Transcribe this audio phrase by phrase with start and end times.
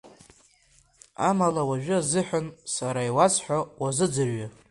[1.29, 4.47] Амала, уажәы азыҳәан сара иуасҳәо уазыӡырҩы.